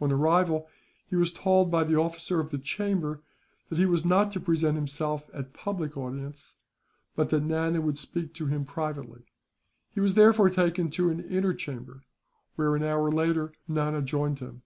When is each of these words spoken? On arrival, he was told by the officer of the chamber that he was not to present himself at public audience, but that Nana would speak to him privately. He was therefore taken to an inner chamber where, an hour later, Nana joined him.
On 0.00 0.12
arrival, 0.12 0.68
he 1.10 1.16
was 1.16 1.32
told 1.32 1.68
by 1.68 1.82
the 1.82 1.98
officer 1.98 2.38
of 2.38 2.50
the 2.50 2.58
chamber 2.58 3.22
that 3.68 3.76
he 3.76 3.86
was 3.86 4.04
not 4.04 4.30
to 4.30 4.38
present 4.40 4.76
himself 4.76 5.28
at 5.34 5.52
public 5.52 5.96
audience, 5.96 6.54
but 7.16 7.30
that 7.30 7.42
Nana 7.42 7.80
would 7.80 7.98
speak 7.98 8.34
to 8.34 8.46
him 8.46 8.64
privately. 8.64 9.22
He 9.92 9.98
was 9.98 10.14
therefore 10.14 10.50
taken 10.50 10.90
to 10.90 11.10
an 11.10 11.28
inner 11.28 11.54
chamber 11.54 12.04
where, 12.54 12.76
an 12.76 12.84
hour 12.84 13.10
later, 13.10 13.52
Nana 13.66 14.02
joined 14.02 14.38
him. 14.38 14.62